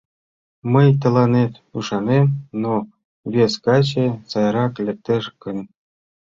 [0.73, 2.27] Мый тыланет ӱшанем,
[2.63, 2.73] но...
[3.33, 5.57] вес каче, сайрак, лектеш гын?